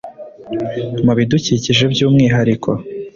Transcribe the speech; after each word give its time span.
ku 1.05 1.11
bidukikije 1.17 1.83
by 1.93 1.99
umwihariko 2.07 2.69